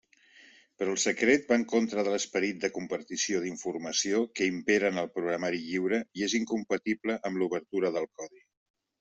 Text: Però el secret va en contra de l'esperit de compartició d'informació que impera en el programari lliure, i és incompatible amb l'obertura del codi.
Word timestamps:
Però 0.83 0.93
el 0.93 1.01
secret 1.01 1.43
va 1.51 1.57
en 1.61 1.65
contra 1.73 2.05
de 2.07 2.13
l'esperit 2.13 2.63
de 2.63 2.71
compartició 2.77 3.41
d'informació 3.43 4.23
que 4.41 4.49
impera 4.53 4.91
en 4.95 4.99
el 5.03 5.13
programari 5.19 5.63
lliure, 5.67 6.01
i 6.23 6.27
és 6.31 6.37
incompatible 6.41 7.21
amb 7.31 7.43
l'obertura 7.45 7.95
del 8.01 8.11
codi. 8.19 8.45